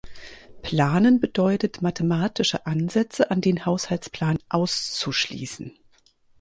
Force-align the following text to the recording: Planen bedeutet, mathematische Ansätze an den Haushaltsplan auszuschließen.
Planen 0.63 1.19
bedeutet, 1.19 1.83
mathematische 1.83 2.65
Ansätze 2.65 3.29
an 3.29 3.39
den 3.39 3.67
Haushaltsplan 3.67 4.39
auszuschließen. 4.49 5.77